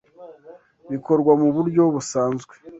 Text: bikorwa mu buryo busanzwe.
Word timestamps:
bikorwa 0.91 1.31
mu 1.41 1.47
buryo 1.55 1.81
busanzwe. 1.93 2.53